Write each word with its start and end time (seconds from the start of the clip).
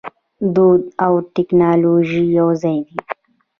دود 0.53 0.81
او 1.05 1.13
ټیکنالوژي 1.33 2.23
یوځای 2.37 2.77
دي. 2.87 2.97